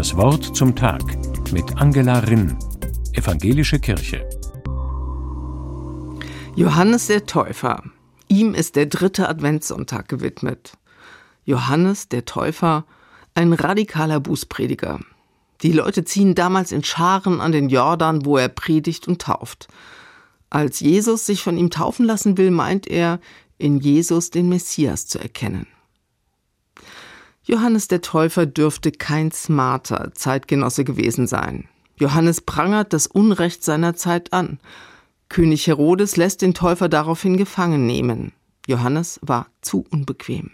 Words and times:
Das 0.00 0.16
Wort 0.16 0.56
zum 0.56 0.74
Tag 0.74 1.02
mit 1.52 1.76
Angela 1.76 2.20
Rinn, 2.20 2.56
Evangelische 3.12 3.78
Kirche. 3.78 4.26
Johannes 6.56 7.08
der 7.08 7.26
Täufer. 7.26 7.82
Ihm 8.26 8.54
ist 8.54 8.76
der 8.76 8.86
dritte 8.86 9.28
Adventssonntag 9.28 10.08
gewidmet. 10.08 10.72
Johannes 11.44 12.08
der 12.08 12.24
Täufer, 12.24 12.86
ein 13.34 13.52
radikaler 13.52 14.20
Bußprediger. 14.20 15.00
Die 15.60 15.72
Leute 15.72 16.02
ziehen 16.06 16.34
damals 16.34 16.72
in 16.72 16.82
Scharen 16.82 17.42
an 17.42 17.52
den 17.52 17.68
Jordan, 17.68 18.24
wo 18.24 18.38
er 18.38 18.48
predigt 18.48 19.06
und 19.06 19.20
tauft. 19.20 19.68
Als 20.48 20.80
Jesus 20.80 21.26
sich 21.26 21.42
von 21.42 21.58
ihm 21.58 21.68
taufen 21.68 22.06
lassen 22.06 22.38
will, 22.38 22.50
meint 22.50 22.86
er, 22.86 23.20
in 23.58 23.80
Jesus 23.80 24.30
den 24.30 24.48
Messias 24.48 25.06
zu 25.06 25.18
erkennen. 25.18 25.66
Johannes 27.42 27.88
der 27.88 28.02
Täufer 28.02 28.46
dürfte 28.46 28.92
kein 28.92 29.32
smarter 29.32 30.12
Zeitgenosse 30.14 30.84
gewesen 30.84 31.26
sein. 31.26 31.68
Johannes 31.96 32.40
prangert 32.40 32.92
das 32.92 33.06
Unrecht 33.06 33.64
seiner 33.64 33.94
Zeit 33.94 34.32
an. 34.32 34.58
König 35.28 35.66
Herodes 35.66 36.16
lässt 36.16 36.42
den 36.42 36.54
Täufer 36.54 36.88
daraufhin 36.88 37.36
gefangen 37.36 37.86
nehmen. 37.86 38.32
Johannes 38.66 39.20
war 39.22 39.46
zu 39.62 39.84
unbequem. 39.90 40.50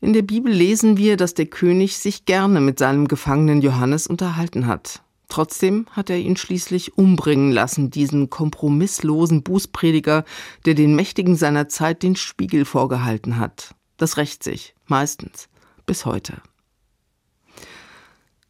In 0.00 0.12
der 0.12 0.22
Bibel 0.22 0.52
lesen 0.52 0.96
wir, 0.96 1.16
dass 1.16 1.34
der 1.34 1.46
König 1.46 1.98
sich 1.98 2.24
gerne 2.24 2.60
mit 2.60 2.78
seinem 2.78 3.08
Gefangenen 3.08 3.60
Johannes 3.60 4.06
unterhalten 4.06 4.66
hat. 4.66 5.02
Trotzdem 5.28 5.86
hat 5.90 6.08
er 6.08 6.18
ihn 6.18 6.36
schließlich 6.36 6.96
umbringen 6.96 7.50
lassen, 7.50 7.90
diesen 7.90 8.30
kompromisslosen 8.30 9.42
Bußprediger, 9.42 10.24
der 10.64 10.74
den 10.74 10.94
Mächtigen 10.94 11.36
seiner 11.36 11.68
Zeit 11.68 12.02
den 12.02 12.16
Spiegel 12.16 12.64
vorgehalten 12.64 13.38
hat. 13.38 13.74
Das 13.98 14.16
rächt 14.16 14.42
sich, 14.42 14.74
meistens, 14.86 15.48
bis 15.84 16.06
heute. 16.06 16.40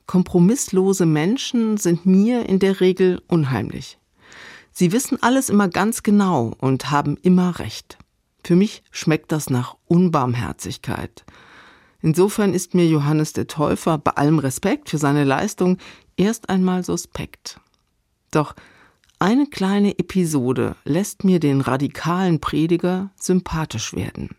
Kompromisslose 0.06 1.04
Menschen 1.04 1.76
sind 1.76 2.06
mir 2.06 2.48
in 2.48 2.60
der 2.60 2.80
Regel 2.80 3.20
unheimlich. 3.26 3.98
Sie 4.72 4.92
wissen 4.92 5.22
alles 5.22 5.50
immer 5.50 5.68
ganz 5.68 6.02
genau 6.02 6.54
und 6.58 6.90
haben 6.90 7.16
immer 7.16 7.58
recht. 7.58 7.98
Für 8.44 8.54
mich 8.56 8.82
schmeckt 8.90 9.32
das 9.32 9.50
nach 9.50 9.76
Unbarmherzigkeit. 9.86 11.24
Insofern 12.00 12.54
ist 12.54 12.74
mir 12.74 12.86
Johannes 12.86 13.32
der 13.32 13.48
Täufer 13.48 13.98
bei 13.98 14.12
allem 14.12 14.38
Respekt 14.38 14.88
für 14.88 14.98
seine 14.98 15.24
Leistung 15.24 15.78
erst 16.16 16.48
einmal 16.48 16.84
suspekt. 16.84 17.60
Doch 18.30 18.54
eine 19.18 19.46
kleine 19.46 19.98
Episode 19.98 20.76
lässt 20.84 21.24
mir 21.24 21.40
den 21.40 21.60
radikalen 21.60 22.40
Prediger 22.40 23.10
sympathisch 23.20 23.94
werden. 23.94 24.36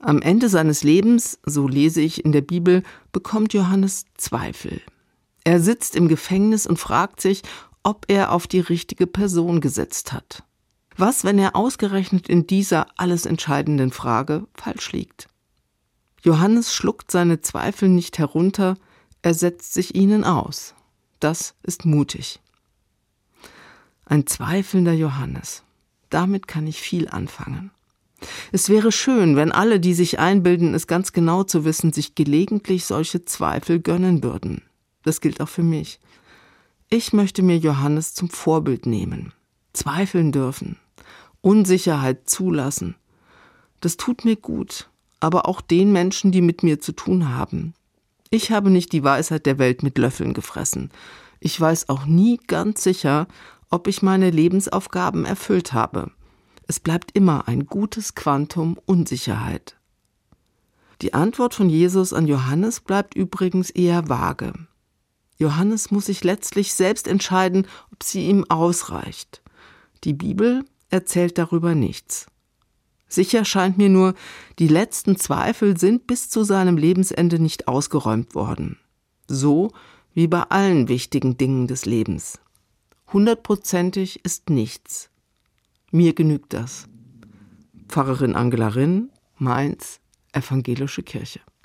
Am 0.00 0.22
Ende 0.22 0.48
seines 0.48 0.84
Lebens, 0.84 1.40
so 1.44 1.66
lese 1.66 2.00
ich 2.00 2.24
in 2.24 2.32
der 2.32 2.40
Bibel, 2.40 2.84
bekommt 3.10 3.52
Johannes 3.52 4.04
Zweifel. 4.16 4.80
Er 5.42 5.60
sitzt 5.60 5.96
im 5.96 6.08
Gefängnis 6.08 6.66
und 6.66 6.78
fragt 6.78 7.20
sich, 7.20 7.42
ob 7.82 8.04
er 8.08 8.32
auf 8.32 8.46
die 8.46 8.60
richtige 8.60 9.06
Person 9.06 9.60
gesetzt 9.60 10.12
hat. 10.12 10.44
Was, 10.96 11.24
wenn 11.24 11.38
er 11.38 11.56
ausgerechnet 11.56 12.28
in 12.28 12.46
dieser 12.46 12.86
alles 12.96 13.24
entscheidenden 13.26 13.90
Frage 13.90 14.46
falsch 14.54 14.92
liegt? 14.92 15.28
Johannes 16.22 16.74
schluckt 16.74 17.10
seine 17.10 17.40
Zweifel 17.40 17.88
nicht 17.88 18.18
herunter, 18.18 18.76
er 19.22 19.34
setzt 19.34 19.74
sich 19.74 19.94
ihnen 19.94 20.24
aus. 20.24 20.74
Das 21.20 21.54
ist 21.62 21.84
mutig. 21.84 22.40
Ein 24.04 24.26
zweifelnder 24.26 24.92
Johannes. 24.92 25.64
Damit 26.10 26.48
kann 26.48 26.66
ich 26.66 26.80
viel 26.80 27.08
anfangen. 27.08 27.70
Es 28.50 28.68
wäre 28.68 28.92
schön, 28.92 29.36
wenn 29.36 29.52
alle, 29.52 29.80
die 29.80 29.94
sich 29.94 30.18
einbilden, 30.18 30.74
es 30.74 30.86
ganz 30.86 31.12
genau 31.12 31.42
zu 31.42 31.64
wissen, 31.64 31.92
sich 31.92 32.14
gelegentlich 32.14 32.86
solche 32.86 33.24
Zweifel 33.24 33.80
gönnen 33.80 34.22
würden. 34.22 34.62
Das 35.02 35.20
gilt 35.20 35.40
auch 35.40 35.48
für 35.48 35.62
mich. 35.62 36.00
Ich 36.88 37.12
möchte 37.12 37.42
mir 37.42 37.58
Johannes 37.58 38.14
zum 38.14 38.30
Vorbild 38.30 38.86
nehmen. 38.86 39.32
Zweifeln 39.74 40.32
dürfen. 40.32 40.78
Unsicherheit 41.42 42.28
zulassen. 42.28 42.96
Das 43.80 43.96
tut 43.96 44.24
mir 44.24 44.36
gut, 44.36 44.88
aber 45.20 45.46
auch 45.46 45.60
den 45.60 45.92
Menschen, 45.92 46.32
die 46.32 46.40
mit 46.40 46.62
mir 46.62 46.80
zu 46.80 46.92
tun 46.92 47.28
haben. 47.34 47.74
Ich 48.30 48.50
habe 48.50 48.70
nicht 48.70 48.92
die 48.92 49.04
Weisheit 49.04 49.46
der 49.46 49.58
Welt 49.58 49.82
mit 49.82 49.98
Löffeln 49.98 50.34
gefressen. 50.34 50.90
Ich 51.40 51.58
weiß 51.60 51.88
auch 51.88 52.06
nie 52.06 52.38
ganz 52.46 52.82
sicher, 52.82 53.28
ob 53.70 53.86
ich 53.86 54.02
meine 54.02 54.30
Lebensaufgaben 54.30 55.24
erfüllt 55.24 55.72
habe. 55.72 56.10
Es 56.68 56.78
bleibt 56.80 57.12
immer 57.16 57.48
ein 57.48 57.64
gutes 57.64 58.14
Quantum 58.14 58.78
Unsicherheit. 58.84 59.78
Die 61.00 61.14
Antwort 61.14 61.54
von 61.54 61.70
Jesus 61.70 62.12
an 62.12 62.26
Johannes 62.26 62.80
bleibt 62.80 63.14
übrigens 63.14 63.70
eher 63.70 64.10
vage. 64.10 64.52
Johannes 65.38 65.90
muss 65.90 66.06
sich 66.06 66.24
letztlich 66.24 66.74
selbst 66.74 67.08
entscheiden, 67.08 67.66
ob 67.90 68.02
sie 68.02 68.26
ihm 68.26 68.44
ausreicht. 68.50 69.42
Die 70.04 70.12
Bibel 70.12 70.62
erzählt 70.90 71.38
darüber 71.38 71.74
nichts. 71.74 72.26
Sicher 73.08 73.46
scheint 73.46 73.78
mir 73.78 73.88
nur, 73.88 74.14
die 74.58 74.68
letzten 74.68 75.16
Zweifel 75.16 75.78
sind 75.78 76.06
bis 76.06 76.28
zu 76.28 76.44
seinem 76.44 76.76
Lebensende 76.76 77.38
nicht 77.38 77.66
ausgeräumt 77.66 78.34
worden. 78.34 78.78
So 79.26 79.72
wie 80.12 80.26
bei 80.26 80.42
allen 80.42 80.88
wichtigen 80.88 81.38
Dingen 81.38 81.66
des 81.66 81.86
Lebens. 81.86 82.40
Hundertprozentig 83.10 84.22
ist 84.22 84.50
nichts. 84.50 85.07
Mir 85.90 86.14
genügt 86.14 86.52
das. 86.52 86.86
Pfarrerin 87.88 88.34
Angela 88.34 88.68
Rinn, 88.68 89.10
Mainz, 89.36 90.00
Evangelische 90.32 91.02
Kirche. 91.02 91.40